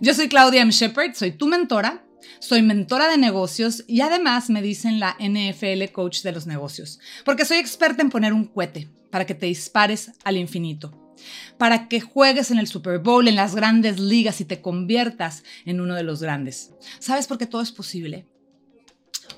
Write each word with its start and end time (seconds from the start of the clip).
Yo 0.00 0.14
soy 0.14 0.28
Claudia 0.28 0.62
M. 0.62 0.70
Shepard, 0.70 1.14
soy 1.14 1.32
tu 1.32 1.46
mentora, 1.46 2.04
soy 2.40 2.62
mentora 2.62 3.08
de 3.08 3.18
negocios 3.18 3.84
y 3.86 4.00
además 4.00 4.50
me 4.50 4.62
dicen 4.62 5.00
la 5.00 5.16
NFL 5.18 5.92
Coach 5.92 6.22
de 6.22 6.32
los 6.32 6.46
negocios, 6.46 7.00
porque 7.24 7.44
soy 7.44 7.58
experta 7.58 8.02
en 8.02 8.10
poner 8.10 8.32
un 8.32 8.44
cohete 8.44 8.88
para 9.10 9.26
que 9.26 9.34
te 9.34 9.46
dispares 9.46 10.12
al 10.24 10.36
infinito, 10.36 11.14
para 11.56 11.88
que 11.88 12.00
juegues 12.00 12.50
en 12.50 12.58
el 12.58 12.68
Super 12.68 12.98
Bowl, 12.98 13.26
en 13.26 13.36
las 13.36 13.54
grandes 13.54 13.98
ligas 13.98 14.40
y 14.40 14.44
te 14.44 14.60
conviertas 14.60 15.42
en 15.64 15.80
uno 15.80 15.94
de 15.94 16.02
los 16.02 16.22
grandes. 16.22 16.72
¿Sabes 16.98 17.26
por 17.26 17.38
qué 17.38 17.46
todo 17.46 17.62
es 17.62 17.72
posible? 17.72 18.26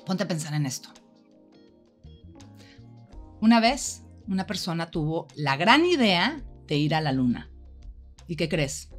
Ponte 0.05 0.23
a 0.23 0.27
pensar 0.27 0.53
en 0.53 0.65
esto. 0.65 0.89
Una 3.39 3.59
vez, 3.59 4.03
una 4.27 4.45
persona 4.45 4.91
tuvo 4.91 5.27
la 5.35 5.57
gran 5.57 5.85
idea 5.85 6.43
de 6.67 6.77
ir 6.77 6.93
a 6.93 7.01
la 7.01 7.11
luna. 7.11 7.49
¿Y 8.27 8.35
qué 8.35 8.47
crees? 8.47 8.89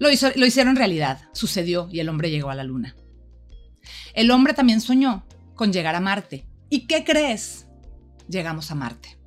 Lo, 0.00 0.10
hizo, 0.10 0.28
lo 0.34 0.46
hicieron 0.46 0.76
realidad, 0.76 1.20
sucedió 1.32 1.88
y 1.92 2.00
el 2.00 2.08
hombre 2.08 2.30
llegó 2.30 2.48
a 2.48 2.54
la 2.54 2.64
luna. 2.64 2.96
El 4.14 4.30
hombre 4.30 4.54
también 4.54 4.80
soñó 4.80 5.26
con 5.54 5.74
llegar 5.74 5.94
a 5.94 6.00
Marte. 6.00 6.46
¿Y 6.70 6.86
qué 6.86 7.04
crees? 7.04 7.66
Llegamos 8.26 8.70
a 8.70 8.74
Marte. 8.74 9.18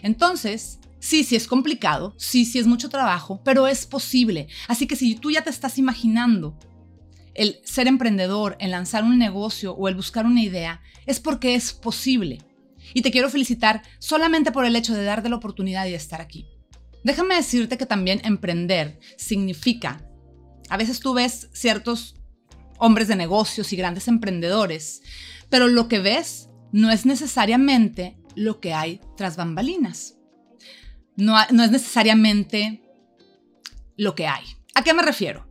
Entonces, 0.00 0.78
sí, 1.00 1.24
sí 1.24 1.34
es 1.34 1.48
complicado, 1.48 2.14
sí, 2.18 2.44
sí 2.44 2.60
es 2.60 2.68
mucho 2.68 2.88
trabajo, 2.88 3.42
pero 3.44 3.66
es 3.66 3.84
posible. 3.84 4.46
Así 4.68 4.86
que 4.86 4.94
si 4.94 5.16
tú 5.16 5.32
ya 5.32 5.42
te 5.42 5.50
estás 5.50 5.76
imaginando 5.76 6.56
el 7.34 7.58
ser 7.64 7.88
emprendedor, 7.88 8.56
el 8.60 8.70
lanzar 8.70 9.02
un 9.02 9.18
negocio 9.18 9.74
o 9.74 9.88
el 9.88 9.96
buscar 9.96 10.24
una 10.24 10.40
idea, 10.40 10.82
es 11.04 11.18
porque 11.18 11.56
es 11.56 11.72
posible. 11.72 12.38
Y 12.92 13.02
te 13.02 13.10
quiero 13.10 13.28
felicitar 13.28 13.82
solamente 13.98 14.52
por 14.52 14.66
el 14.66 14.76
hecho 14.76 14.94
de 14.94 15.02
darte 15.02 15.28
la 15.28 15.36
oportunidad 15.36 15.84
de 15.84 15.96
estar 15.96 16.20
aquí. 16.20 16.46
Déjame 17.04 17.36
decirte 17.36 17.78
que 17.78 17.86
también 17.86 18.20
emprender 18.24 18.98
significa, 19.16 20.08
a 20.70 20.76
veces 20.76 21.00
tú 21.00 21.12
ves 21.12 21.50
ciertos 21.52 22.16
hombres 22.78 23.08
de 23.08 23.16
negocios 23.16 23.72
y 23.72 23.76
grandes 23.76 24.08
emprendedores, 24.08 25.02
pero 25.50 25.68
lo 25.68 25.86
que 25.86 26.00
ves 26.00 26.48
no 26.72 26.90
es 26.90 27.06
necesariamente 27.06 28.16
lo 28.34 28.58
que 28.58 28.74
hay 28.74 29.00
tras 29.16 29.36
bambalinas. 29.36 30.16
No, 31.16 31.36
no 31.52 31.62
es 31.62 31.70
necesariamente 31.70 32.82
lo 33.96 34.14
que 34.14 34.26
hay. 34.26 34.44
¿A 34.74 34.82
qué 34.82 34.92
me 34.94 35.02
refiero? 35.02 35.46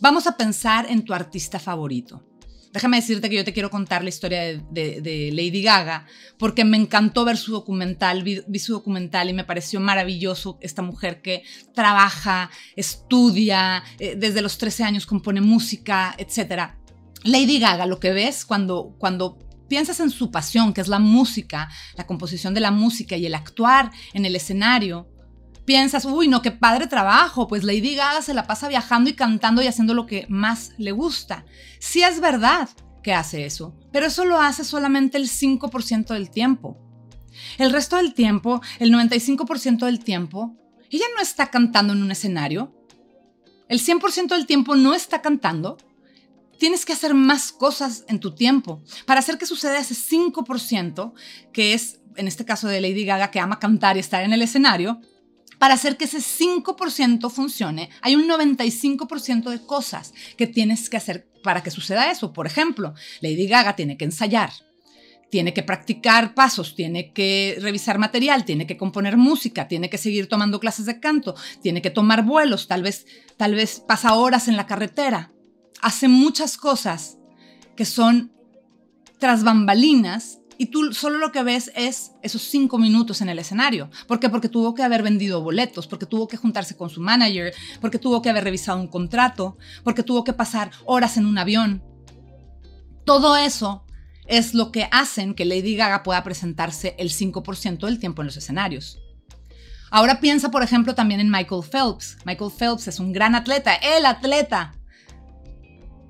Vamos 0.00 0.26
a 0.26 0.36
pensar 0.36 0.90
en 0.90 1.04
tu 1.04 1.14
artista 1.14 1.60
favorito. 1.60 2.26
Déjame 2.74 2.96
decirte 2.96 3.30
que 3.30 3.36
yo 3.36 3.44
te 3.44 3.52
quiero 3.52 3.70
contar 3.70 4.02
la 4.02 4.08
historia 4.08 4.40
de, 4.40 5.30
Lady 5.32 5.62
Gaga, 5.62 6.06
porque 6.38 6.64
me 6.64 6.76
encantó 6.76 7.24
ver 7.24 7.36
su 7.36 7.52
documental, 7.52 8.24
vi, 8.24 8.58
su 8.58 8.72
documental 8.72 9.30
y 9.30 9.32
me 9.32 9.44
pareció 9.44 9.78
maravilloso 9.78 10.58
esta 10.60 10.82
mujer 10.82 11.22
que 11.22 11.44
trabaja, 11.72 12.50
estudia, 12.74 13.84
eh, 14.00 14.16
desde 14.16 14.42
los 14.42 14.58
13 14.58 14.82
años 14.82 15.06
compone 15.06 15.40
música, 15.40 16.16
etc. 16.18 16.72
Lady 17.22 17.60
Gaga, 17.60 17.86
lo 17.86 18.00
que 18.00 18.12
ves 18.12 18.44
cuando, 18.44 18.96
cuando 18.98 19.38
piensas 19.68 20.00
en 20.00 20.10
su 20.10 20.32
pasión, 20.32 20.74
que 20.74 20.80
es 20.80 20.88
la 20.88 20.98
música, 20.98 21.70
la 21.96 22.08
composición 22.08 22.54
de 22.54 22.60
la 22.60 22.72
música 22.72 23.16
y 23.16 23.24
el 23.24 23.36
actuar 23.36 23.92
en 24.14 24.26
el 24.26 24.34
escenario, 24.34 25.13
piensas, 25.64 26.04
uy, 26.04 26.28
no, 26.28 26.42
qué 26.42 26.50
padre 26.50 26.86
trabajo, 26.86 27.48
pues 27.48 27.64
Lady 27.64 27.94
Gaga 27.94 28.22
se 28.22 28.34
la 28.34 28.46
pasa 28.46 28.68
viajando 28.68 29.10
y 29.10 29.14
cantando 29.14 29.62
y 29.62 29.66
haciendo 29.66 29.94
lo 29.94 30.06
que 30.06 30.26
más 30.28 30.72
le 30.78 30.92
gusta. 30.92 31.44
Sí 31.78 32.02
es 32.02 32.20
verdad 32.20 32.68
que 33.02 33.14
hace 33.14 33.44
eso, 33.44 33.76
pero 33.92 34.06
eso 34.06 34.24
lo 34.24 34.40
hace 34.40 34.64
solamente 34.64 35.18
el 35.18 35.28
5% 35.28 36.06
del 36.14 36.30
tiempo. 36.30 36.78
El 37.58 37.72
resto 37.72 37.96
del 37.96 38.14
tiempo, 38.14 38.60
el 38.78 38.92
95% 38.92 39.86
del 39.86 40.02
tiempo, 40.02 40.56
ella 40.90 41.06
no 41.16 41.22
está 41.22 41.50
cantando 41.50 41.92
en 41.92 42.02
un 42.02 42.10
escenario. 42.10 42.72
El 43.68 43.80
100% 43.80 44.28
del 44.28 44.46
tiempo 44.46 44.76
no 44.76 44.94
está 44.94 45.22
cantando. 45.22 45.76
Tienes 46.58 46.84
que 46.84 46.92
hacer 46.92 47.14
más 47.14 47.50
cosas 47.50 48.04
en 48.08 48.20
tu 48.20 48.34
tiempo 48.34 48.82
para 49.06 49.20
hacer 49.20 49.36
que 49.38 49.46
suceda 49.46 49.78
ese 49.78 49.94
5%, 49.94 51.12
que 51.52 51.74
es, 51.74 52.00
en 52.16 52.28
este 52.28 52.44
caso 52.44 52.68
de 52.68 52.80
Lady 52.80 53.04
Gaga, 53.04 53.30
que 53.30 53.40
ama 53.40 53.58
cantar 53.58 53.96
y 53.96 54.00
estar 54.00 54.22
en 54.22 54.32
el 54.32 54.42
escenario, 54.42 55.00
para 55.64 55.76
hacer 55.76 55.96
que 55.96 56.04
ese 56.04 56.18
5% 56.18 57.30
funcione, 57.30 57.88
hay 58.02 58.16
un 58.16 58.28
95% 58.28 59.48
de 59.48 59.64
cosas 59.64 60.12
que 60.36 60.46
tienes 60.46 60.90
que 60.90 60.98
hacer 60.98 61.26
para 61.42 61.62
que 61.62 61.70
suceda 61.70 62.10
eso. 62.10 62.34
Por 62.34 62.46
ejemplo, 62.46 62.92
Lady 63.22 63.46
Gaga 63.46 63.74
tiene 63.74 63.96
que 63.96 64.04
ensayar, 64.04 64.52
tiene 65.30 65.54
que 65.54 65.62
practicar 65.62 66.34
pasos, 66.34 66.74
tiene 66.74 67.14
que 67.14 67.56
revisar 67.62 67.98
material, 67.98 68.44
tiene 68.44 68.66
que 68.66 68.76
componer 68.76 69.16
música, 69.16 69.66
tiene 69.66 69.88
que 69.88 69.96
seguir 69.96 70.28
tomando 70.28 70.60
clases 70.60 70.84
de 70.84 71.00
canto, 71.00 71.34
tiene 71.62 71.80
que 71.80 71.88
tomar 71.88 72.26
vuelos, 72.26 72.68
tal 72.68 72.82
vez, 72.82 73.06
tal 73.38 73.54
vez 73.54 73.80
pasa 73.80 74.12
horas 74.16 74.48
en 74.48 74.58
la 74.58 74.66
carretera. 74.66 75.32
Hace 75.80 76.08
muchas 76.08 76.58
cosas 76.58 77.16
que 77.74 77.86
son 77.86 78.34
tras 79.18 79.44
bambalinas 79.44 80.40
y 80.58 80.66
tú 80.66 80.92
solo 80.92 81.18
lo 81.18 81.32
que 81.32 81.42
ves 81.42 81.70
es 81.74 82.12
esos 82.22 82.42
cinco 82.42 82.78
minutos 82.78 83.20
en 83.20 83.28
el 83.28 83.38
escenario. 83.38 83.90
¿Por 84.06 84.20
qué? 84.20 84.28
Porque 84.28 84.48
tuvo 84.48 84.74
que 84.74 84.82
haber 84.82 85.02
vendido 85.02 85.42
boletos, 85.42 85.86
porque 85.86 86.06
tuvo 86.06 86.28
que 86.28 86.36
juntarse 86.36 86.76
con 86.76 86.90
su 86.90 87.00
manager, 87.00 87.54
porque 87.80 87.98
tuvo 87.98 88.22
que 88.22 88.30
haber 88.30 88.44
revisado 88.44 88.80
un 88.80 88.88
contrato, 88.88 89.56
porque 89.82 90.02
tuvo 90.02 90.24
que 90.24 90.32
pasar 90.32 90.70
horas 90.84 91.16
en 91.16 91.26
un 91.26 91.38
avión. 91.38 91.82
Todo 93.04 93.36
eso 93.36 93.84
es 94.26 94.54
lo 94.54 94.72
que 94.72 94.88
hacen 94.90 95.34
que 95.34 95.44
Lady 95.44 95.76
Gaga 95.76 96.02
pueda 96.02 96.22
presentarse 96.22 96.94
el 96.98 97.10
5% 97.10 97.86
del 97.86 97.98
tiempo 97.98 98.22
en 98.22 98.26
los 98.26 98.36
escenarios. 98.36 98.98
Ahora 99.90 100.20
piensa, 100.20 100.50
por 100.50 100.62
ejemplo, 100.62 100.94
también 100.94 101.20
en 101.20 101.30
Michael 101.30 101.62
Phelps. 101.62 102.16
Michael 102.24 102.50
Phelps 102.50 102.88
es 102.88 102.98
un 102.98 103.12
gran 103.12 103.34
atleta, 103.34 103.74
el 103.74 104.06
atleta 104.06 104.74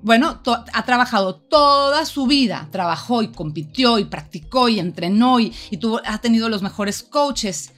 bueno, 0.05 0.39
ha 0.71 0.85
trabajado 0.85 1.33
toda 1.33 2.05
su 2.05 2.27
vida, 2.27 2.69
trabajó 2.71 3.23
y 3.23 3.29
compitió 3.29 3.97
y 3.97 4.05
practicó 4.05 4.69
y 4.69 4.79
entrenó 4.79 5.39
y, 5.39 5.51
tuvo, 5.81 5.99
ha 6.05 6.19
tenido 6.19 6.47
los 6.47 6.61
mejores 6.61 7.01
coaches 7.01 7.73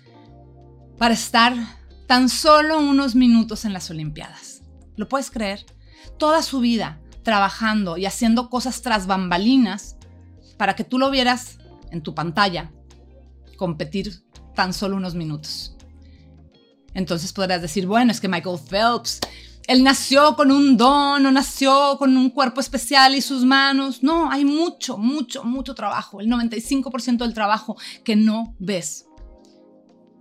para 0.98 1.14
estar 1.14 1.56
tan 2.06 2.28
solo 2.28 2.80
unos 2.80 3.16
minutos 3.16 3.64
en 3.64 3.72
las 3.72 3.90
Olimpiadas. 3.92 4.62
¿Lo 4.98 5.08
puedes 5.08 5.32
creer? 5.32 5.66
Toda 6.20 6.42
su 6.42 6.60
vida 6.60 7.00
trabajando 7.24 7.96
y 7.96 8.06
haciendo 8.06 8.50
cosas 8.50 8.82
tras 8.82 9.08
bambalinas 9.08 9.96
para 10.58 10.76
que 10.76 10.84
tú 10.84 11.00
lo 11.00 11.10
vieras 11.10 11.60
en 11.92 12.02
tu 12.02 12.14
pantalla 12.14 12.74
competir 13.56 14.26
tan 14.54 14.74
solo 14.74 14.98
unos 14.98 15.16
minutos. 15.16 15.78
Entonces 16.94 17.32
podrás 17.32 17.62
decir, 17.62 17.88
bueno, 17.88 18.12
es 18.12 18.20
que 18.20 18.28
Michael 18.28 18.60
Phelps 18.60 19.22
él 19.68 19.84
nació 19.84 20.38
con 20.38 20.50
un 20.50 20.78
don 20.78 21.26
o 21.26 21.32
nació 21.32 21.98
con 22.00 22.16
un 22.16 22.30
cuerpo 22.30 22.62
especial 22.62 23.16
y 23.16 23.22
sus 23.22 23.44
manos. 23.44 24.02
No, 24.02 24.32
hay 24.32 24.46
mucho, 24.46 24.98
mucho, 24.98 25.44
mucho 25.44 25.76
trabajo, 25.76 26.22
el 26.22 26.28
95% 26.28 27.18
del 27.18 27.34
trabajo 27.34 27.76
que 28.06 28.16
no 28.16 28.56
ves. 28.60 29.06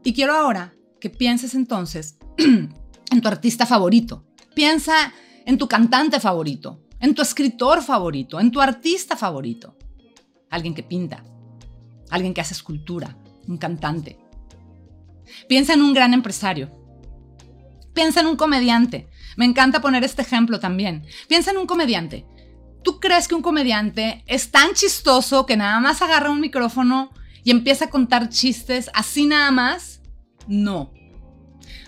Y 0.02 0.12
quiero 0.12 0.34
ahora 0.34 0.74
que 1.00 1.10
pienses 1.10 1.54
entonces 1.54 2.18
en 2.38 3.20
tu 3.22 3.28
artista 3.28 3.66
favorito. 3.66 4.24
Piensa 4.52 5.12
en 5.44 5.58
tu 5.58 5.68
cantante 5.68 6.18
favorito, 6.18 6.80
en 6.98 7.14
tu 7.14 7.22
escritor 7.22 7.82
favorito, 7.82 8.40
en 8.40 8.50
tu 8.50 8.60
artista 8.60 9.16
favorito. 9.16 9.76
Alguien 10.50 10.74
que 10.74 10.82
pinta, 10.82 11.24
alguien 12.10 12.34
que 12.34 12.40
hace 12.40 12.54
escultura, 12.54 13.16
un 13.46 13.58
cantante. 13.58 14.18
Piensa 15.48 15.74
en 15.74 15.82
un 15.82 15.94
gran 15.94 16.14
empresario. 16.14 16.85
Piensa 17.96 18.20
en 18.20 18.26
un 18.26 18.36
comediante, 18.36 19.08
me 19.38 19.46
encanta 19.46 19.80
poner 19.80 20.04
este 20.04 20.20
ejemplo 20.20 20.60
también. 20.60 21.06
Piensa 21.28 21.50
en 21.50 21.56
un 21.56 21.66
comediante. 21.66 22.26
¿Tú 22.84 23.00
crees 23.00 23.26
que 23.26 23.34
un 23.34 23.40
comediante 23.40 24.22
es 24.26 24.50
tan 24.50 24.74
chistoso 24.74 25.46
que 25.46 25.56
nada 25.56 25.80
más 25.80 26.02
agarra 26.02 26.30
un 26.30 26.42
micrófono 26.42 27.10
y 27.42 27.50
empieza 27.50 27.86
a 27.86 27.90
contar 27.90 28.28
chistes 28.28 28.90
así 28.92 29.24
nada 29.24 29.50
más? 29.50 30.02
No. 30.46 30.92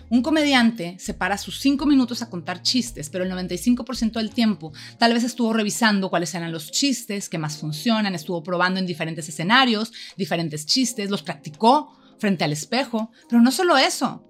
Un 0.08 0.22
comediante 0.22 0.96
se 0.98 1.12
para 1.12 1.36
sus 1.36 1.60
cinco 1.60 1.84
minutos 1.84 2.22
a 2.22 2.30
contar 2.30 2.62
chistes, 2.62 3.10
pero 3.10 3.24
el 3.24 3.30
95% 3.30 4.12
del 4.12 4.30
tiempo 4.30 4.72
tal 4.98 5.12
vez 5.12 5.24
estuvo 5.24 5.52
revisando 5.52 6.08
cuáles 6.08 6.34
eran 6.34 6.52
los 6.52 6.70
chistes 6.70 7.28
que 7.28 7.36
más 7.36 7.58
funcionan, 7.58 8.14
estuvo 8.14 8.42
probando 8.42 8.80
en 8.80 8.86
diferentes 8.86 9.28
escenarios, 9.28 9.92
diferentes 10.16 10.64
chistes, 10.64 11.10
los 11.10 11.22
practicó 11.22 11.98
frente 12.18 12.44
al 12.44 12.52
espejo, 12.52 13.10
pero 13.28 13.42
no 13.42 13.52
solo 13.52 13.76
eso. 13.76 14.24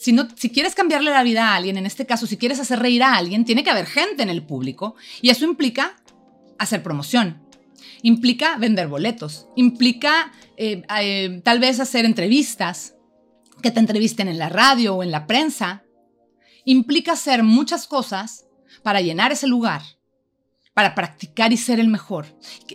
Si, 0.00 0.16
si 0.36 0.48
quieres 0.48 0.74
cambiarle 0.74 1.10
la 1.10 1.22
vida 1.22 1.48
a 1.48 1.56
alguien, 1.56 1.76
en 1.76 1.84
este 1.84 2.06
caso, 2.06 2.26
si 2.26 2.38
quieres 2.38 2.58
hacer 2.58 2.78
reír 2.78 3.02
a 3.02 3.16
alguien, 3.16 3.44
tiene 3.44 3.62
que 3.62 3.68
haber 3.68 3.84
gente 3.84 4.22
en 4.22 4.30
el 4.30 4.42
público 4.42 4.94
y 5.20 5.28
eso 5.28 5.44
implica 5.44 5.96
hacer 6.58 6.82
promoción, 6.82 7.42
implica 8.02 8.56
vender 8.56 8.88
boletos, 8.88 9.46
implica 9.56 10.32
eh, 10.56 10.82
eh, 11.00 11.42
tal 11.44 11.58
vez 11.58 11.80
hacer 11.80 12.06
entrevistas, 12.06 12.94
que 13.60 13.70
te 13.70 13.80
entrevisten 13.80 14.28
en 14.28 14.38
la 14.38 14.48
radio 14.48 14.96
o 14.96 15.02
en 15.02 15.10
la 15.10 15.26
prensa, 15.26 15.84
implica 16.64 17.12
hacer 17.12 17.42
muchas 17.42 17.86
cosas 17.86 18.46
para 18.82 19.02
llenar 19.02 19.32
ese 19.32 19.46
lugar, 19.46 19.82
para 20.72 20.94
practicar 20.94 21.52
y 21.52 21.58
ser 21.58 21.78
el 21.78 21.88
mejor. 21.88 22.26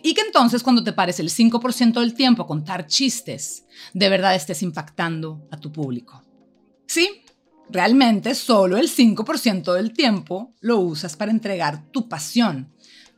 Y 0.04 0.14
que 0.14 0.22
entonces 0.22 0.62
cuando 0.62 0.84
te 0.84 0.94
pares 0.94 1.20
el 1.20 1.30
5% 1.30 2.00
del 2.00 2.14
tiempo 2.14 2.44
a 2.44 2.48
contar 2.48 2.86
chistes, 2.86 3.66
de 3.94 4.10
verdad 4.10 4.36
estés 4.36 4.62
impactando 4.62 5.48
a 5.52 5.60
tu 5.60 5.72
público. 5.72 6.22
Sí, 6.96 7.26
realmente 7.70 8.34
solo 8.36 8.78
el 8.78 8.90
5% 8.90 9.74
del 9.74 9.92
tiempo 9.92 10.54
lo 10.62 10.80
usas 10.80 11.18
para 11.18 11.30
entregar 11.30 11.92
tu 11.92 12.08
pasión, 12.08 12.74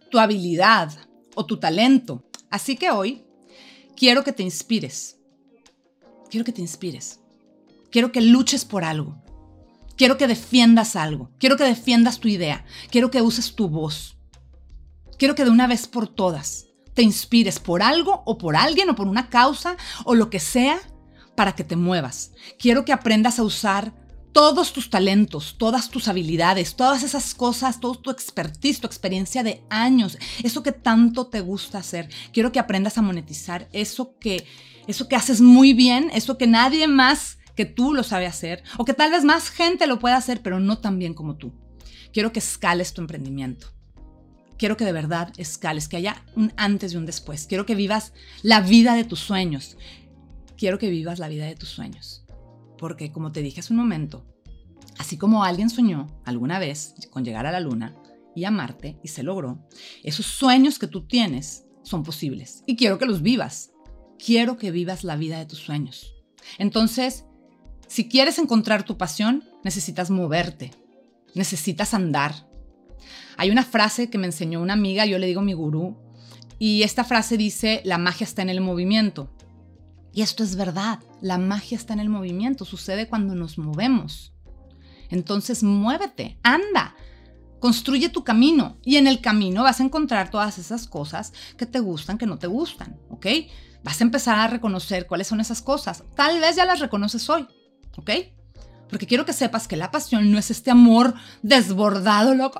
tu 0.09 0.18
habilidad 0.18 0.91
o 1.35 1.45
tu 1.45 1.59
talento. 1.59 2.24
Así 2.50 2.75
que 2.75 2.89
hoy 2.89 3.24
quiero 3.95 4.24
que 4.24 4.31
te 4.31 4.41
inspires. 4.41 5.19
Quiero 6.31 6.44
que 6.44 6.53
te 6.53 6.62
inspires. 6.62 7.19
Quiero 7.91 8.12
que 8.12 8.21
luches 8.21 8.65
por 8.65 8.83
algo. 8.83 9.21
Quiero 9.95 10.18
que 10.18 10.25
defiendas 10.25 10.95
algo. 10.95 11.30
Quiero 11.38 11.56
que 11.56 11.63
defiendas 11.63 12.19
tu 12.19 12.30
idea. 12.30 12.65
Quiero 12.89 13.12
que 13.12 13.21
uses 13.21 13.53
tu 13.53 13.69
voz. 13.69 14.18
Quiero 15.19 15.35
que 15.35 15.45
de 15.45 15.51
una 15.51 15.68
vez 15.68 15.85
por 15.85 16.07
todas 16.07 16.65
te 16.95 17.03
inspires 17.03 17.59
por 17.59 17.83
algo 17.83 18.23
o 18.25 18.39
por 18.39 18.56
alguien 18.56 18.89
o 18.89 18.95
por 18.95 19.07
una 19.07 19.30
causa 19.30 19.77
o 20.03 20.15
lo 20.15 20.31
que 20.31 20.39
sea 20.39 20.80
para 21.38 21.54
que 21.54 21.63
te 21.63 21.75
muevas. 21.75 22.31
Quiero 22.57 22.84
que 22.84 22.92
aprendas 22.92 23.38
a 23.38 23.44
usar 23.44 23.94
todos 24.31 24.74
tus 24.74 24.89
talentos, 24.89 25.56
todas 25.60 25.92
tus 25.92 26.07
habilidades, 26.07 26.75
todas 26.75 27.04
esas 27.04 27.36
cosas, 27.36 27.80
todo 27.80 27.94
tu 27.94 28.10
expertise, 28.10 28.80
tu 28.81 28.88
experiencia 28.88 29.44
de 29.44 29.62
años, 29.69 30.18
eso 30.42 30.63
que 30.63 30.72
tanto 30.72 31.28
te 31.28 31.42
gusta 31.42 31.78
hacer. 31.78 32.10
Quiero 32.34 32.51
que 32.51 32.57
aprendas 32.57 32.98
a 32.98 33.04
monetizar 33.04 33.69
eso 33.72 34.18
que, 34.18 34.48
eso 34.88 35.07
que 35.07 35.16
haces 35.16 35.39
muy 35.39 35.74
bien, 35.74 36.10
eso 36.12 36.39
que 36.39 36.48
nadie 36.48 36.88
más 36.88 37.38
que 37.56 37.66
tú 37.66 37.94
lo 37.94 38.01
sabe 38.01 38.25
hacer, 38.25 38.63
o 38.78 38.86
que 38.86 38.95
tal 38.95 39.12
vez 39.12 39.24
más 39.24 39.50
gente 39.50 39.86
lo 39.86 40.00
pueda 40.00 40.18
hacer, 40.18 40.42
pero 40.42 40.60
no 40.60 40.80
tan 40.80 40.98
bien 40.98 41.13
como 41.13 41.36
tú. 41.36 41.54
Quiero 42.12 42.31
que 42.31 42.40
escales 42.40 42.94
tu 42.94 43.01
emprendimiento. 43.01 43.78
Quiero 44.57 44.75
que 44.75 44.86
de 44.86 44.92
verdad 44.92 45.31
escales, 45.38 45.88
que 45.88 45.98
haya 45.98 46.24
un 46.36 46.51
antes 46.57 46.94
y 46.94 46.98
un 46.98 47.06
después. 47.06 47.45
Quiero 47.45 47.68
que 47.68 47.75
vivas 47.75 48.13
la 48.42 48.60
vida 48.60 48.95
de 48.95 49.04
tus 49.04 49.19
sueños. 49.19 49.78
Quiero 50.57 50.80
que 50.80 50.89
vivas 50.89 51.19
la 51.19 51.30
vida 51.30 51.45
de 51.45 51.56
tus 51.56 51.69
sueños. 51.69 52.25
Porque 52.77 53.12
como 53.12 53.31
te 53.31 53.42
dije 53.42 53.59
hace 53.59 53.74
un 53.74 53.80
momento, 53.80 54.25
así 54.98 55.18
como 55.18 55.44
alguien 55.44 55.69
soñó 55.69 56.07
alguna 56.25 56.59
vez 56.59 56.95
con 57.12 57.24
llegar 57.24 57.45
a 57.45 57.51
la 57.51 57.59
luna 57.59 57.95
y 58.36 58.45
a 58.45 58.51
Marte 58.51 59.00
y 59.04 59.07
se 59.09 59.24
logró, 59.24 59.68
esos 60.04 60.25
sueños 60.25 60.80
que 60.80 60.88
tú 60.88 61.07
tienes 61.07 61.65
son 61.83 62.04
posibles 62.04 62.63
y 62.65 62.75
quiero 62.75 62.98
que 62.98 63.06
los 63.06 63.21
vivas. 63.21 63.71
Quiero 64.24 64.57
que 64.57 64.71
vivas 64.71 65.04
la 65.04 65.15
vida 65.15 65.38
de 65.38 65.45
tus 65.45 65.59
sueños. 65.59 66.15
Entonces, 66.57 67.25
si 67.88 68.09
quieres 68.09 68.39
encontrar 68.39 68.83
tu 68.83 68.98
pasión, 68.98 69.44
necesitas 69.63 70.09
moverte, 70.09 70.71
necesitas 71.36 71.94
andar. 71.94 72.48
Hay 73.38 73.51
una 73.51 73.63
frase 73.63 74.09
que 74.09 74.18
me 74.18 74.25
enseñó 74.25 74.62
una 74.62 74.74
amiga, 74.74 75.06
yo 75.06 75.19
le 75.19 75.27
digo 75.27 75.42
mi 75.42 75.54
gurú, 75.54 75.98
y 76.57 76.81
esta 76.81 77.04
frase 77.04 77.38
dice, 77.38 77.81
la 77.86 78.00
magia 78.00 78.25
está 78.25 78.42
en 78.42 78.50
el 78.50 78.62
movimiento. 78.62 79.37
Y 80.18 80.24
esto 80.24 80.44
es 80.44 80.56
verdad, 80.56 80.98
la 81.22 81.38
magia 81.38 81.78
está 81.78 81.94
en 81.94 82.00
el 82.00 82.10
movimiento, 82.10 82.66
sucede 82.66 83.08
cuando 83.08 83.36
nos 83.36 83.60
movemos. 83.60 84.34
Entonces 85.12 85.62
muévete, 85.62 86.40
anda, 86.42 86.96
construye 87.60 88.10
tu 88.10 88.24
camino 88.24 88.80
y 88.84 88.96
en 88.96 89.06
el 89.06 89.22
camino 89.22 89.62
vas 89.62 89.80
a 89.80 89.84
encontrar 89.84 90.31
todas 90.31 90.58
esas 90.58 90.88
cosas 90.88 91.34
que 91.56 91.68
te 91.68 91.80
gustan, 91.81 92.18
que 92.18 92.25
no 92.25 92.40
te 92.40 92.48
gustan, 92.48 93.00
¿ok? 93.12 93.28
Vas 93.84 94.02
a 94.02 94.06
empezar 94.06 94.40
a 94.40 94.48
reconocer 94.48 95.06
cuáles 95.06 95.28
son 95.28 95.40
esas 95.40 95.62
cosas. 95.62 96.04
Tal 96.16 96.40
vez 96.40 96.56
ya 96.56 96.66
las 96.66 96.80
reconoces 96.80 97.30
hoy, 97.30 97.48
¿ok? 97.96 98.10
Porque 98.90 99.06
quiero 99.06 99.24
que 99.24 99.34
sepas 99.34 99.68
que 99.68 99.78
la 99.78 99.92
pasión 99.92 100.31
no 100.31 100.40
es 100.40 100.50
este 100.50 100.72
amor 100.72 101.14
desbordado, 101.44 102.34
loco. 102.34 102.60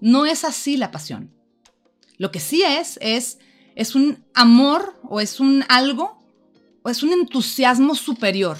No 0.00 0.24
es 0.24 0.42
así 0.42 0.78
la 0.78 0.90
pasión. 0.90 1.34
Lo 2.16 2.30
que 2.30 2.40
sí 2.40 2.62
es, 2.62 2.98
es 3.02 3.40
es 3.76 3.94
un 3.94 4.24
amor 4.34 4.98
o 5.04 5.20
es 5.20 5.38
un 5.38 5.64
algo 5.68 6.18
o 6.82 6.88
es 6.88 7.02
un 7.02 7.12
entusiasmo 7.12 7.94
superior. 7.94 8.56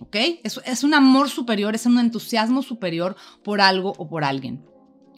¿Ok? 0.00 0.16
Es, 0.42 0.60
es 0.64 0.84
un 0.84 0.94
amor 0.94 1.28
superior, 1.28 1.74
es 1.74 1.86
un 1.86 1.98
entusiasmo 1.98 2.62
superior 2.62 3.16
por 3.44 3.60
algo 3.60 3.92
o 3.98 4.08
por 4.08 4.24
alguien. 4.24 4.64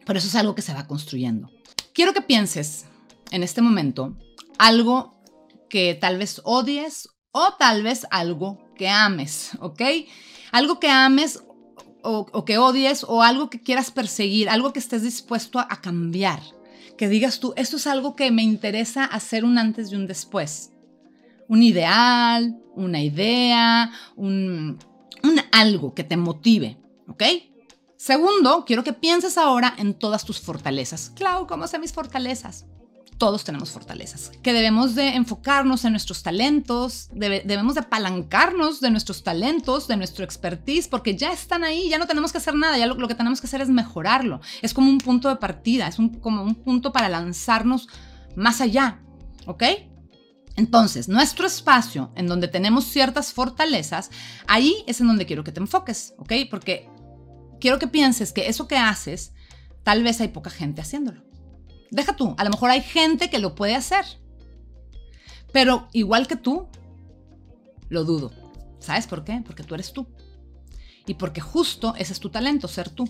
Pero 0.05 0.19
eso 0.19 0.29
es 0.29 0.35
algo 0.35 0.55
que 0.55 0.63
se 0.63 0.75
va 0.75 0.87
construyendo. 0.87 1.51
Quiero 1.95 2.13
que 2.13 2.23
pienses 2.23 2.87
en 3.31 3.43
este 3.43 3.63
momento 3.63 4.17
algo 4.59 5.23
que 5.69 5.95
tal 5.95 6.19
vez 6.19 6.41
odies 6.45 7.09
o 7.31 7.55
tal 7.59 7.83
vez 7.83 8.07
algo 8.11 8.59
que 8.75 8.89
ames, 8.89 9.51
¿ok? 9.61 9.83
Algo 10.51 10.81
que 10.81 10.91
ames 10.91 11.45
o, 12.03 12.27
o, 12.33 12.45
que 12.45 12.59
odies 12.59 13.05
o 13.07 13.23
algo 13.23 13.51
que 13.51 13.63
quieras 13.63 13.91
perseguir, 13.91 14.49
algo 14.49 14.73
que 14.73 14.81
estés 14.81 15.03
dispuesto 15.03 15.59
a, 15.61 15.69
a 15.71 15.81
cambiar 15.81 16.41
que 16.97 17.09
digas 17.09 17.41
tú, 17.41 17.53
esto 17.57 17.77
es 17.77 17.87
algo 17.87 18.17
que 18.17 18.31
me 18.31 18.43
interesa 18.43 19.05
hacer 19.05 19.45
un 19.45 19.59
antes 19.59 19.93
y 19.93 19.97
un 19.97 20.07
después. 20.07 20.73
Un 21.49 21.63
ideal, 21.63 22.57
una 22.75 23.03
idea, 23.03 23.91
un, 24.17 24.79
un 25.23 25.41
algo 25.53 25.95
que 25.95 26.05
te 26.05 26.17
motive, 26.17 26.79
¿ok? 27.09 27.23
Segundo, 27.97 28.65
quiero 28.65 28.83
que 28.83 28.93
pienses 28.93 29.37
ahora 29.37 29.75
en 29.77 29.95
todas 29.95 30.25
tus 30.25 30.41
fortalezas. 30.41 31.11
Clau, 31.11 31.47
¿cómo 31.47 31.67
sé 31.67 31.79
mis 31.79 31.93
fortalezas? 31.93 32.67
Todos 33.21 33.45
tenemos 33.45 33.71
fortalezas, 33.71 34.33
que 34.43 34.55
debemos 34.55 34.95
de 34.95 35.09
enfocarnos 35.09 35.85
en 35.85 35.93
nuestros 35.93 36.23
talentos, 36.23 37.11
debemos 37.13 37.75
de 37.75 37.81
apalancarnos 37.81 38.81
de 38.81 38.91
nuestros 38.91 39.23
talentos, 39.23 39.87
de 39.89 39.99
nuestro 39.99 40.25
expertise, 40.25 40.89
porque 40.89 41.15
ya 41.15 41.31
están 41.31 41.63
ahí, 41.63 41.91
ya 41.91 41.99
no 41.99 42.07
tenemos 42.07 42.33
que 42.33 42.39
hacer 42.39 42.55
nada, 42.55 42.79
ya 42.79 42.87
lo, 42.87 43.07
que 43.07 43.15
tenemos 43.15 43.43
que 43.43 43.47
hacer 43.47 43.61
es 43.61 43.69
mejorarlo. 43.69 44.41
Es 44.63 44.73
como 44.73 44.89
un 44.89 44.97
punto 44.97 45.29
de 45.29 45.37
partida, 45.37 45.87
es 45.87 45.97
como 45.97 46.43
un 46.43 46.55
punto 46.55 46.95
para 46.95 47.11
lanzarnos 47.11 47.89
más 48.37 48.63
allá, 48.63 49.03
¿ok? 49.45 49.65
Entonces, 50.57 51.07
nuestro 51.07 51.47
espacio 51.47 52.13
en 52.17 52.27
donde 52.27 52.49
tenemos 52.49 52.87
ciertas 52.87 53.35
fortalezas, 53.35 54.11
ahí 54.47 54.83
es 54.87 55.03
en 55.03 55.09
donde 55.09 55.27
quiero 55.27 55.45
que 55.45 55.53
te 55.53 55.61
enfoques, 55.61 56.15
¿ok? 56.17 56.33
Porque 56.51 56.89
quiero 57.61 57.79
que 57.79 57.87
pienses 57.87 58.33
que 58.33 58.49
eso 58.49 58.67
que 58.67 58.79
haces, 58.79 59.35
tal 59.83 60.03
vez 60.03 60.23
hay 60.23 60.29
poca 60.29 60.49
gente 60.49 60.81
haciéndolo. 60.81 61.30
Deja 61.91 62.15
tú, 62.15 62.35
a 62.39 62.45
lo 62.45 62.51
mejor 62.51 62.71
hay 62.71 62.83
gente 62.83 63.31
que 63.31 63.39
lo 63.39 63.55
puede 63.55 63.75
hacer. 63.75 64.05
Pero 65.53 65.89
igual 65.93 66.29
que 66.29 66.37
tú, 66.37 66.69
lo 67.89 68.05
dudo. 68.05 68.33
¿Sabes 68.79 69.07
por 69.07 69.25
qué? 69.25 69.43
Porque 69.45 69.63
tú 69.65 69.75
eres 69.75 69.93
tú. 69.93 70.07
Y 71.07 71.15
porque 71.15 71.41
justo 71.41 71.95
ese 71.99 72.13
es 72.13 72.21
tu 72.21 72.31
talento, 72.31 72.69
ser 72.69 72.89
tú. 72.91 73.05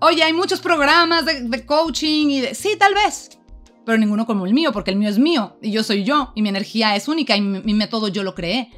Oye, 0.00 0.22
hay 0.22 0.32
muchos 0.32 0.60
programas 0.60 1.24
de, 1.24 1.66
coaching 1.66 2.28
y 2.28 2.40
de... 2.40 2.54
Sí, 2.54 2.76
tal 2.78 2.94
vez. 2.94 3.38
Pero 3.84 3.98
ninguno 3.98 4.26
como 4.26 4.46
el 4.46 4.54
mío, 4.54 4.72
porque 4.72 4.90
el 4.90 4.96
mío 4.96 5.08
es 5.08 5.18
mío 5.18 5.56
y 5.62 5.70
yo 5.70 5.82
soy 5.82 6.04
yo 6.04 6.32
y 6.34 6.42
mi 6.42 6.48
energía 6.48 6.96
es 6.96 7.08
única 7.08 7.36
y 7.36 7.40
mi, 7.40 7.74
método 7.74 8.08
yo 8.08 8.22
lo 8.22 8.34
creé. 8.34 8.70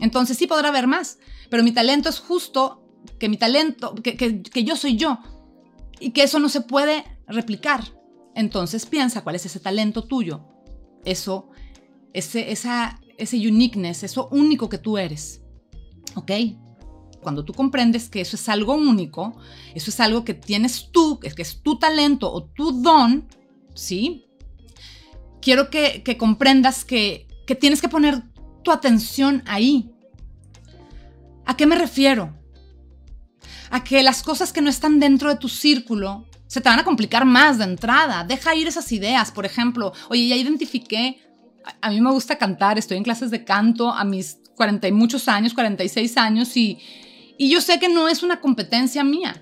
Entonces 0.00 0.36
sí 0.38 0.46
podrá 0.46 0.68
haber 0.68 0.86
más, 0.86 1.18
pero 1.50 1.62
mi 1.62 1.72
talento 1.72 2.08
es 2.08 2.20
justo 2.20 2.82
que 3.18 3.28
mi 3.28 3.36
talento, 3.36 3.94
que, 3.94 4.16
que 4.16 4.64
yo 4.64 4.76
soy 4.76 4.96
yo 4.96 5.18
y 5.98 6.10
que 6.10 6.22
eso 6.22 6.38
no 6.38 6.48
se 6.48 6.60
puede 6.60 7.04
replicar. 7.30 7.84
Entonces 8.34 8.86
piensa 8.86 9.22
cuál 9.22 9.36
es 9.36 9.46
ese 9.46 9.60
talento 9.60 10.04
tuyo, 10.04 10.44
eso, 11.04 11.50
ese, 12.12 12.52
esa, 12.52 13.00
ese 13.18 13.36
uniqueness, 13.36 14.02
eso 14.02 14.28
único 14.30 14.68
que 14.68 14.78
tú 14.78 14.98
eres. 14.98 15.42
¿Ok? 16.14 16.32
Cuando 17.22 17.44
tú 17.44 17.52
comprendes 17.52 18.08
que 18.08 18.20
eso 18.20 18.36
es 18.36 18.48
algo 18.48 18.74
único, 18.74 19.36
eso 19.74 19.90
es 19.90 20.00
algo 20.00 20.24
que 20.24 20.34
tienes 20.34 20.90
tú, 20.90 21.18
que 21.20 21.42
es 21.42 21.62
tu 21.62 21.78
talento 21.78 22.32
o 22.32 22.44
tu 22.44 22.80
don, 22.80 23.28
¿sí? 23.74 24.26
Quiero 25.42 25.70
que, 25.70 26.02
que 26.02 26.16
comprendas 26.16 26.84
que, 26.84 27.28
que 27.46 27.54
tienes 27.54 27.80
que 27.80 27.88
poner 27.88 28.22
tu 28.62 28.72
atención 28.72 29.42
ahí. 29.46 29.90
¿A 31.44 31.56
qué 31.56 31.66
me 31.66 31.76
refiero? 31.76 32.34
A 33.70 33.84
que 33.84 34.02
las 34.02 34.22
cosas 34.22 34.52
que 34.52 34.62
no 34.62 34.70
están 34.70 34.98
dentro 34.98 35.28
de 35.28 35.36
tu 35.36 35.48
círculo 35.48 36.26
se 36.50 36.60
te 36.60 36.68
van 36.68 36.80
a 36.80 36.84
complicar 36.84 37.24
más 37.24 37.58
de 37.58 37.64
entrada. 37.64 38.24
Deja 38.24 38.56
ir 38.56 38.66
esas 38.66 38.90
ideas. 38.90 39.30
Por 39.30 39.46
ejemplo, 39.46 39.92
oye, 40.08 40.26
ya 40.26 40.34
identifiqué, 40.34 41.22
a, 41.80 41.90
mí 41.90 42.00
me 42.00 42.10
gusta 42.10 42.38
cantar, 42.38 42.76
estoy 42.76 42.96
en 42.96 43.04
clases 43.04 43.30
de 43.30 43.44
canto 43.44 43.92
a 43.92 44.02
mis 44.02 44.38
40 44.56 44.88
y 44.88 44.92
muchos 44.92 45.28
años, 45.28 45.54
46 45.54 46.16
años, 46.16 46.56
y, 46.56 46.80
y 47.38 47.48
yo 47.50 47.60
sé 47.60 47.78
que 47.78 47.88
no 47.88 48.08
es 48.08 48.24
una 48.24 48.40
competencia 48.40 49.04
mía. 49.04 49.40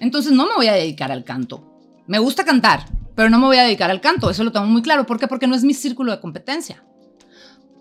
Entonces 0.00 0.32
no 0.32 0.46
me 0.46 0.54
voy 0.54 0.68
a 0.68 0.72
dedicar 0.72 1.12
al 1.12 1.24
canto. 1.24 1.78
Me 2.06 2.18
gusta 2.18 2.42
cantar, 2.42 2.86
pero 3.14 3.28
no 3.28 3.38
me 3.38 3.48
voy 3.48 3.58
a 3.58 3.64
dedicar 3.64 3.90
al 3.90 4.00
canto. 4.00 4.30
Eso 4.30 4.42
lo 4.42 4.50
tengo 4.50 4.64
muy 4.64 4.80
claro. 4.80 5.04
¿Por 5.04 5.20
qué? 5.20 5.28
Porque 5.28 5.46
no 5.46 5.56
es 5.56 5.62
mi 5.62 5.74
círculo 5.74 6.10
de 6.10 6.20
competencia 6.20 6.82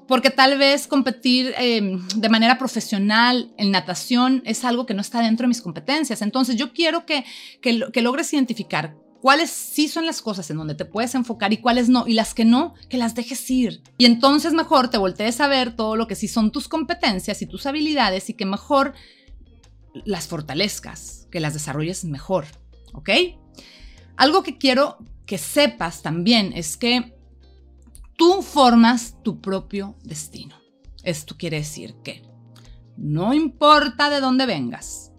porque 0.08 0.30
tal 0.30 0.58
vez 0.58 0.88
competir 0.88 1.54
em, 1.58 2.06
de 2.16 2.30
manera 2.30 2.58
profesional 2.58 3.52
en 3.58 3.72
natación 3.72 4.42
es 4.46 4.64
algo 4.64 4.86
que 4.86 4.94
no 4.94 5.02
está 5.02 5.22
dentro 5.22 5.46
de 5.46 5.50
mis 5.50 5.62
competencias. 5.62 6.22
Entonces 6.22 6.56
yo 6.56 6.74
quiero 6.74 7.06
que, 7.06 7.26
que, 7.62 8.02
logres 8.02 8.32
identificar 8.34 8.96
cuáles 9.22 9.50
sí 9.50 9.88
son 9.88 10.06
las 10.06 10.22
cosas 10.22 10.50
en 10.52 10.58
donde 10.58 10.76
te 10.76 10.86
puedes 10.86 11.16
enfocar 11.16 11.52
y 11.54 11.58
cuáles 11.58 11.90
no, 11.90 12.06
y 12.08 12.14
las 12.14 12.34
que 12.34 12.46
no, 12.46 12.76
que 12.90 12.98
las 12.98 13.16
dejes 13.16 13.50
ir. 13.50 13.82
Y 13.98 14.06
entonces 14.06 14.54
mejor 14.54 14.90
te 14.90 15.00
voltees 15.00 15.42
a 15.42 15.48
ver 15.48 15.76
todo 15.76 15.96
lo 15.96 16.08
que 16.08 16.16
sí 16.16 16.28
son 16.28 16.52
tus 16.52 16.68
competencias 16.68 17.42
y 17.42 17.48
tus 17.48 17.66
habilidades 17.66 18.30
y 18.30 18.36
que 18.36 18.46
mejor 18.46 18.94
las 20.04 20.28
fortalezcas, 20.28 21.28
que 21.32 21.40
las 21.40 21.54
desarrolles 21.54 22.06
mejor, 22.06 22.46
¿ok? 22.94 23.10
Algo 24.18 24.44
que 24.44 24.58
quiero 24.58 25.00
que 25.26 25.38
sepas 25.40 26.04
también 26.04 26.54
es 26.54 26.78
que 26.78 27.15
Tú 28.18 28.42
formas 28.42 29.18
tu 29.24 29.42
propio 29.42 29.96
destino. 30.04 30.56
Esto 31.04 31.36
quiere 31.38 31.58
decir 31.58 31.96
que 32.04 32.24
No 32.98 33.34
importa 33.34 34.10
de 34.10 34.22
dónde 34.22 34.46
vengas. 34.46 35.12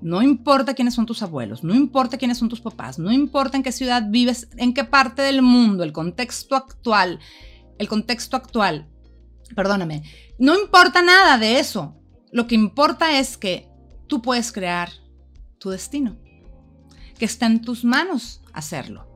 No 0.00 0.20
importa 0.20 0.74
quiénes 0.74 0.94
son 0.94 1.06
tus 1.06 1.22
abuelos, 1.22 1.62
no 1.62 1.76
importa 1.76 2.18
quiénes 2.18 2.36
son 2.36 2.48
tus 2.48 2.60
papás, 2.60 2.98
no 2.98 3.12
importa 3.12 3.56
en 3.56 3.62
qué 3.62 3.70
ciudad 3.70 4.02
vives, 4.08 4.48
en 4.56 4.74
qué 4.74 4.82
parte 4.82 5.22
del 5.22 5.42
mundo, 5.42 5.84
el 5.84 5.92
contexto 5.92 6.56
actual, 6.56 7.20
el 7.78 7.88
contexto 7.88 8.36
actual, 8.36 8.88
perdóname, 9.54 10.02
no 10.40 10.58
importa 10.58 11.02
nada 11.02 11.38
de 11.38 11.60
eso. 11.60 11.94
Lo 12.32 12.48
que 12.48 12.56
importa 12.56 13.16
es 13.20 13.36
que 13.36 13.68
tú 14.08 14.22
puedes 14.22 14.50
crear 14.50 14.90
tu 15.58 15.70
destino, 15.70 16.16
que 17.16 17.24
está 17.24 17.46
en 17.46 17.62
tus 17.62 17.84
manos 17.84 18.42
hacerlo. 18.52 19.11